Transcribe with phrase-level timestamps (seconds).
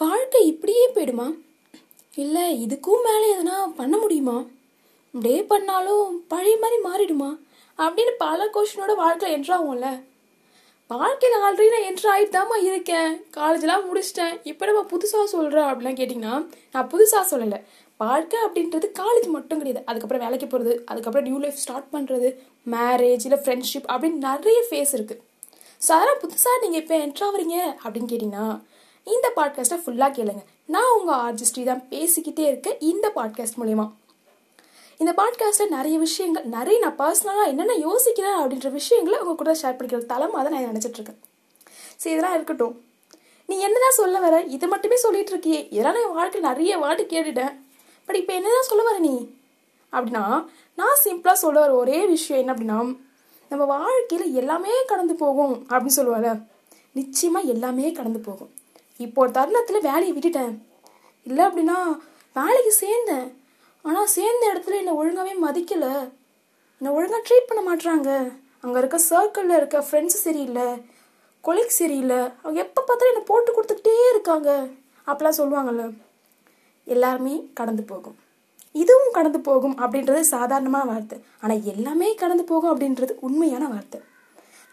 [0.00, 1.26] வாழ்க்கை இப்படியே போயிடுமா?
[2.22, 4.36] இல்லை இதுக்கும் மேலே எதனா பண்ண முடியுமா?
[5.14, 7.30] இப்படியே பண்ணாலும் பழைய மாதிரி மாறிடுமா?
[7.78, 9.88] அப்படின்னு பல கொஷினோட வாழ்க்கையில் என்ட்ராகும்ல
[10.90, 14.32] வாழ்க்கையில் ஆல்ரெடி நான் என்ட்ரு ஆகிட்டு தாம்மா இருக்கேன் காலேஜெலாம் முடிச்சிட்டேன்.
[14.50, 16.34] இப்போ நம்ம புதுசாக சொல்கிறேன் அப்படிலாம் கேட்டிங்கன்னா
[16.74, 17.58] நான் புதுசாக சொல்லலை.
[18.00, 19.82] வாழ்க்கை அப்படின்றது காலேஜ் மட்டும் கிடையாது.
[19.90, 22.28] அதுக்கப்புறம் வேலைக்கு போகிறது அதுக்கப்புறம் நியூ லைஃப் ஸ்டார்ட் பண்ணுறது
[22.74, 25.22] மேரேஜ் இல்லை ஃப்ரெண்ட்ஷிப் அப்படின்னு நிறைய ஃபேஸ் இருக்குது
[25.80, 28.48] ஸோ அதெல்லாம் புதுசாக நீங்கள் இப்போ என்ட்ராகிறீங்க அப்படின்னு கேட்டிங்கன்னா
[29.14, 30.42] இந்த பாட்காஸ்ட்டை ஃபுல்லாக கேளுங்க.
[30.66, 33.86] நான் உங்கள் ஆர்ஜிஸ்ட்ரி தான் பேசிக்கிட்டே இருக்கேன் இந்த பாட்காஸ்ட் மூலிமா
[35.00, 40.00] இந்த பாட்காஸ்ட்டில் நிறைய விஷயங்கள் நிறைய நான் பர்சனலாக என்னென்ன யோசிக்கிறேன் அப்படின்ற விஷயங்களை உங்கள் கூட ஷேர் பண்ணிக்கிற
[40.12, 41.20] தலைமாக தான் நான் நினச்சிட்ருக்கேன்.
[41.96, 42.74] சரி இதெல்லாம் இருக்கட்டும்.
[43.48, 45.60] நீ என்னதான் சொல்ல வர இது மட்டுமே சொல்லிட்டு இருக்கியே.
[45.70, 47.54] இதெல்லாம் நான் வாழ்க்கை நிறைய வாட்டி கேட்டுட்டேன்.
[48.06, 49.14] பட் இப்போ என்னதான் சொல்ல வர நீ?
[49.92, 50.24] அப்படின்னா
[50.74, 52.98] நான் சிம்பிளாக சொல்ல வர ஒரே விஷயம் என்ன அப்படின்னா
[53.48, 56.40] நம்ம வாழ்க்கையில் எல்லாமே கடந்து போகும் அப்படின்னு சொல்லுவாள்.
[56.92, 58.50] நிச்சயமாக எல்லாமே கடந்து போகும்.
[59.04, 60.54] இப்போ ஒரு தருணத்தில் வேலையை விட்டுட்டேன்.
[61.28, 61.76] இல்லை அப்படின்னா
[62.38, 63.28] வேலைக்கு சேர்ந்தேன்.
[63.88, 65.94] ஆனால் சேர்ந்த இடத்துல என்னை ஒழுங்காகவே மதிக்கலை.
[66.78, 68.10] என்னை ஒழுங்காக ட்ரீட் பண்ண மாட்றாங்க.
[68.64, 70.68] அங்கே இருக்க சர்க்கிளில் இருக்க ஃப்ரெண்ட்ஸ் சரியில்லை.
[71.46, 72.20] கொலீக் சரியில்லை.
[72.42, 74.50] அவங்க எப்போ பார்த்தாலும் என்னை போட்டு கொடுத்துக்கிட்டே இருக்காங்க.
[75.08, 75.84] அப்படிலாம் சொல்லுவாங்கல்ல
[76.94, 78.18] எல்லாருமே கடந்து போகும்.
[78.82, 81.16] இதுவும் கடந்து போகும் அப்படின்றது சாதாரணமான வார்த்தை.
[81.42, 83.98] ஆனால் எல்லாமே கடந்து போகும் அப்படின்றது உண்மையான வார்த்தை.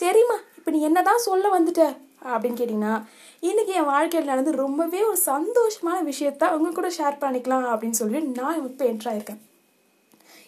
[0.00, 1.84] சரிம்மா இப்போ நீ என்ன தான் சொல்ல வந்துட்ட?
[2.24, 3.04] அப்படின்னு கேட்டிங்கன்னா
[3.40, 8.66] இன்னைக்கு என் வாழ்க்கையில் நடந்து ரொம்பவே ஒரு சந்தோஷமான விஷயத்த உங்கள் கூட ஷேர் பண்ணிக்கலாம் அப்படின்னு சொல்லி நான்
[8.66, 9.40] இப்போ என்ட்ராயிருக்கேன்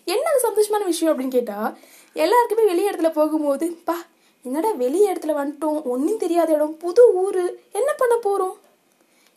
[0.05, 1.78] என்ன அது சந்தோஷமான விஷயம் அப்படின்னு கேட்டால்
[2.12, 3.97] எல்லாருக்குமே வெளி இடத்துல போகும்போது பா
[4.43, 8.56] என்னடா வெளி இடத்துல வந்துட்டோம் ஒன்றும் தெரியாத இடம் புது ஊர் என்ன பண்ண போகிறோம்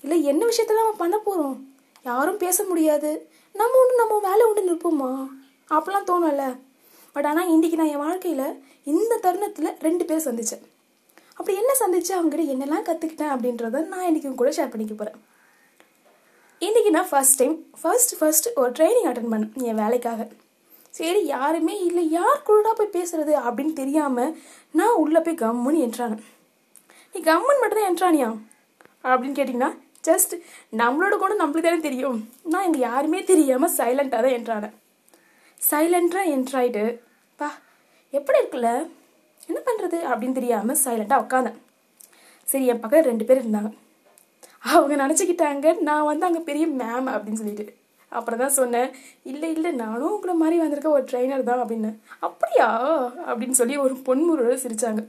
[0.02, 3.30] இல்லை என்ன விஷயத்த நம்ம பண்ண போகிறோம் யாரும் பேச முடியாது.
[3.53, 5.28] நம்ம ஒன்று நம்ம வேலை உண்டு நிற்போமா?
[5.69, 6.58] அப்படிலாம் தோணும்ல.
[7.13, 10.63] பட் ஆனால் இன்றைக்கி நான் என் வாழ்க்கையில் இந்த தருணத்தில் ரெண்டு பேர் சந்தித்தேன்
[11.38, 15.19] அப்படி என்ன சந்திச்சு அவங்ககிட்ட என்னெல்லாம் கற்றுக்கிட்டேன் அப்படின்றத நான் இன்றைக்கும் கூட ஷேர் பண்ணிக்க போகிறேன்
[16.61, 20.22] இன்றைக்கி நான் ஃபர்ஸ்ட் டைம் ஃபர்ஸ்ட் ஃபர்ஸ்ட் ஒரு ட்ரைனிங் அட்டன் பண்ணேன் என் வேலைக்காக.
[20.94, 22.03] சரி யாருமே இல்லை.
[22.17, 24.31] யார் கூட போய் பேசுறது அப்படின்னு தெரியாமல்
[24.79, 26.18] நான் உள்ளே போய் கம்முன்னு என்றாங்க.
[27.13, 28.29] நீ கம்மன் மட்டும் தான் என்ட்ரானியா
[29.09, 29.72] அப்படின்னு கேட்டிங்கன்னா
[30.07, 30.34] ஜஸ்ட்
[30.81, 32.18] நம்மளோட கூட நம்மளுக்கு தானே தெரியும்.
[32.53, 34.75] நான் இங்கே யாருமே தெரியாமல் சைலண்ட்டாக தான் என்றானேன்
[35.69, 36.85] சைலண்ட்டாக என்ட்ராயிட்டு
[37.40, 37.50] பா
[38.13, 38.72] எப்படி இருக்குல்ல?
[39.50, 41.57] என்ன பண்ணுறது அப்படின்னு தெரியாமல் சைலண்ட்டாக உட்காந்தேன்
[42.47, 43.69] சரி என் பக்கம் ரெண்டு பேர் இருந்தாங்க.
[44.73, 47.66] அவங்க நினச்சிக்கிட்டாங்க நான் வந்து அங்கே பெரிய மேம் அப்படின்னு சொல்லிட்டு.
[48.11, 48.89] அப்புறம் தான் சொன்னேன்
[49.23, 51.91] இல்லை இல்லை நானும் உங்களை மாதிரி வந்திருக்க ஒரு ட்ரைனர் தான் அப்படின்னு.
[52.19, 52.67] அப்படியா?
[53.28, 55.01] அப்படின்னு சொல்லி ஒரு பொன்முறையோட சிரித்தாங்க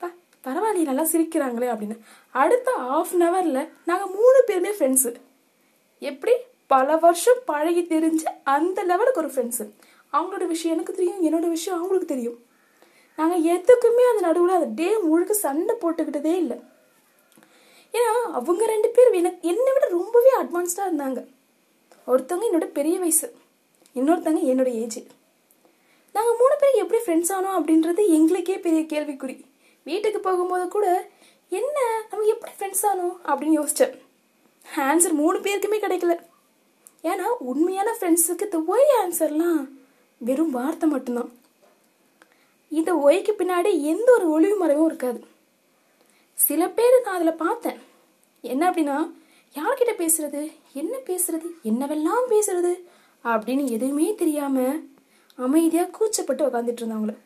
[0.00, 0.08] பா
[0.46, 1.96] பரவாயில்லையே நல்லா சிரிக்கிறாங்களே அப்படின்னு.
[2.30, 5.12] அடுத்த ஆஃப் அன் ஹவரில் நாங்கள் மூணு பேருமே ஃப்ரெண்ட்ஸு
[5.98, 6.34] எப்படி?
[6.66, 9.64] பல வருஷம் பழகி தெரிஞ்ச அந்த லெவலுக்கு ஒரு ஃப்ரெண்ட்ஸு
[10.12, 12.38] அவங்களோட விஷயம் எனக்கு தெரியும் என்னோட விஷயம் அவங்களுக்கு தெரியும்.
[13.16, 16.56] நாங்கள் எதுக்குமே அந்த நடுவில் அந்த டே முழுக்க சண்டை போட்டுக்கிட்டதே இல்லை.
[17.92, 21.20] ஏன்னா அவங்க ரெண்டு பேரும் எனக்கு என்னை விட ரொம்பவே அட்வான்ஸ்டாக இருந்தாங்க.
[22.06, 23.34] ஒருத்தவங்க என்னோட பெரிய வயசு
[23.94, 25.00] இன்னொருத்தவங்க என்னோட ஏஜ்
[26.14, 29.36] நாங்கள் மூணு பேரும் எப்படி ஃப்ரெண்ட்ஸ் ஆனோம் அப்படின்றது எங்களுக்கே பெரிய கேள்விக்குறி.
[29.82, 30.86] வீட்டுக்கு போகும்போது கூட
[31.48, 31.78] என்ன
[32.10, 33.14] நம்ம எப்படி ஃப்ரெண்ட்ஸ் ஆனோம்?
[33.26, 33.94] அப்படின்னு யோசித்தேன்
[34.76, 36.16] ஆன்சர் மூணு பேருக்குமே கிடைக்கல.
[37.02, 39.68] ஏன்னா உண்மையான ஃப்ரெண்ட்ஸுக்கு இந்த ஒய் ஆன்சர்லாம்
[40.18, 41.30] வெறும் வார்த்தை மட்டும்தான்.
[42.94, 45.24] ஒய்க்கு பின்னாடி எந்த ஒரு ஒளிவு மறைவும் இருக்காது.
[46.34, 47.78] சில பேர் நான் அதில் பார்த்தேன்.
[48.40, 49.12] என்ன அப்படின்னா
[49.54, 50.52] யார்கிட்ட பேசுறது?
[50.72, 51.46] என்ன பேசுறது?
[51.64, 52.72] என்னவெல்லாம் பேசுறது?
[53.24, 54.76] அப்படின்னு எதுவுமே தெரியாம
[55.36, 57.16] அமைதியாக கூச்சப்பட்டு உக்காந்துட்டு இருந்தாங்கள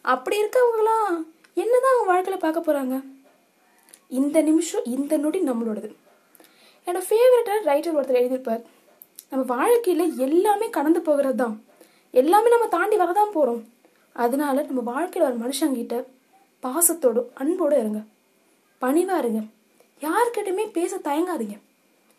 [0.00, 1.24] அப்படி இருக்கவங்களாம்
[1.54, 3.04] என்னதான் அவங்க வாழ்க்கையில் பார்க்க போறாங்க?
[4.08, 5.94] இந்த நிமிஷம் இந்த நொடி நம்மளோடது.
[6.86, 8.62] என்னோட ஃபேவரட்டான ரைட்டர் ஒருத்தர் எழுதியிருப்பார்.
[9.30, 11.64] நம்ம வாழ்க்கையில் எல்லாமே கடந்து போகிறது தான்
[12.10, 13.66] எல்லாமே நம்ம தாண்டி வரதான் போகிறோம்
[14.16, 15.96] அதனால நம்ம வாழ்க்கையில் ஒரு மனுஷங்கிட்ட
[16.64, 18.00] பாசத்தோடு அன்போடு இருங்க.
[18.82, 19.40] பணிவாக இருங்க.
[20.06, 21.56] யார்கிட்டயுமே பேச தயங்காதீங்க.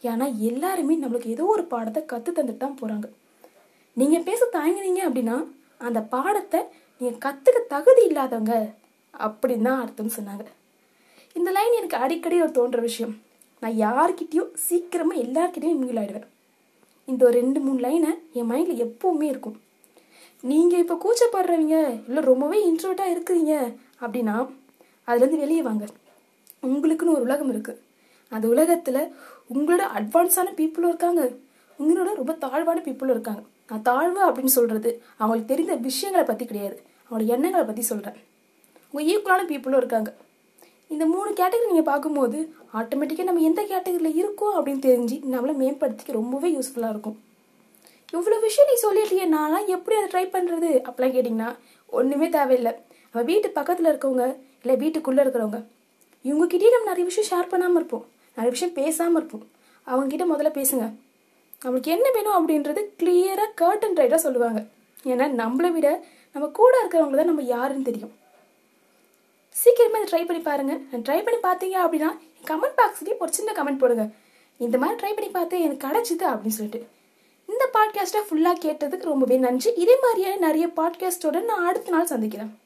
[0.04, 3.08] ஏன்னா எல்லாருமே நம்மளுக்கு ஏதோ ஒரு பாடத்தை கற்று தந்துட்டு தான் போகிறாங்க
[3.98, 5.38] நீங்கள் பேச தயங்குனீங்க அப்படின்னா
[5.88, 6.60] அந்த பாடத்தை
[7.02, 8.54] நீங்கள் கற்றுக்க தகுதி இல்லாதவங்க
[9.14, 10.46] அப்படின்னு தான் அர்த்தம் சொன்னாங்க.
[11.38, 13.14] இந்த லைன் எனக்கு அடிக்கடி ஒரு தோன்ற விஷயம்.
[13.62, 16.28] நான் யார்கிட்டயும் சீக்கிரமாக எல்லார்கிட்டையும் மிங்கில் ஆயிடுவேன்.
[17.08, 19.58] இந்த ஒரு ரெண்டு மூணு லைனை என் மைண்டில் எப்பவுமே இருக்கும்.
[20.44, 21.78] நீங்கள் இப்போ கூச்சப்படுறவங்க
[22.08, 23.54] இல்லை ரொம்பவே இன்ட்ரோட்டாக இருக்கிறீங்க.
[24.04, 24.36] அப்படின்னா
[25.08, 25.86] அதுலேருந்து வெளியே வாங்க.
[26.70, 27.82] உங்களுக்குன்னு ஒரு உலகம் இருக்குது
[28.32, 29.02] அந்த உலகத்தில்
[29.54, 31.22] உங்களோட அட்வான்ஸான பீப்புளும் இருக்காங்க.
[31.80, 33.44] உங்களோட ரொம்ப தாழ்வான பீப்புளும் இருக்காங்க.
[33.70, 36.78] நான் தாழ்வு அப்படின்னு சொல்கிறது அவங்களுக்கு தெரிந்த விஷயங்களை பற்றி கிடையாது.
[37.04, 38.20] அவங்களோட எண்ணங்களை பற்றி சொல்கிறேன்
[38.92, 40.12] உங்கள் ஈக்குவலான பீப்புளும் இருக்காங்க.
[40.94, 42.38] இந்த மூணு கேட்டகரி நீங்கள் பார்க்கும்போது
[42.80, 47.18] ஆட்டோமேட்டிக்காக நம்ம எந்த கேட்டகரியில் இருக்கோம் அப்படின்னு தெரிஞ்சு நம்மளை மேம்படுத்திக்க ரொம்பவே யூஸ்ஃபுல்லாக இருக்கும்.
[48.14, 51.50] இவ்வளோ விஷயம் நீ சொல்லிட்டியே நான்லாம் எப்படி அதை ட்ரை பண்ணுறது அப்படிலாம் கேட்டிங்கன்னா
[51.98, 52.74] ஒன்றுமே தேவையில்லை.
[53.14, 54.26] அவள் வீட்டு பக்கத்தில் இருக்கவங்க
[54.62, 55.60] இல்லை வீட்டுக்குள்ளே இருக்கிறவங்க
[56.26, 58.06] இவங்ககிட்டயே நம்ம நிறைய விஷயம் ஷேர் பண்ணாமல் இருப்போம்.
[58.38, 59.46] நிறைய விஷயம் பேசாமல் இருப்போம்.
[59.88, 60.86] அவங்ககிட்ட முதல்ல பேசுங்க.
[61.64, 64.60] நம்மளுக்கு என்ன வேணும் அப்படின்றது கிளியராக கர்டன் ரைட்டாக சொல்லுவாங்க.
[65.12, 65.90] ஏன்னா நம்மளை விட
[66.36, 68.14] நம்ம கூட இருக்கிறவங்க தான் நம்ம யாருன்னு தெரியும்.
[69.56, 70.74] சீக்கிரமே ட்ரை பண்ணி பாருங்க.
[71.06, 72.10] ட்ரை பண்ணி பார்த்தீங்க அப்படின்னா
[72.50, 74.06] கமெண்ட் பாக்ஸ்லேயே ஒரு சின்ன கமெண்ட் போடுங்க.
[74.66, 76.82] இந்த மாதிரி ட்ரை பண்ணி பார்த்தேன் எனக்கு கிடைச்சிது அப்படின்னு சொல்லிட்டு.
[77.60, 79.74] இந்த பாட்காஸ்ட்டை ஃபுல்லாக கேட்டதுக்கு ரொம்பவே நன்றி.
[79.76, 82.60] இதே மாதிரியான நிறைய பாட்காஸ்ட்டோட நான் அடுத்த நாள் சந்திக்கிறேன்.